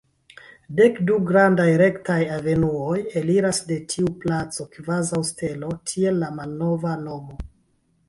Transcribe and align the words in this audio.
Dek-du 0.77 1.17
grandaj 1.31 1.67
rektaj 1.81 2.15
avenuoj 2.39 2.97
eliras 3.23 3.61
de 3.69 3.79
tiu 3.95 4.11
placo 4.27 4.69
kvazaŭ 4.75 5.23
stelo, 5.33 5.75
tiel 5.93 6.23
la 6.27 6.35
malnova 6.43 7.01
nomo. 7.09 7.43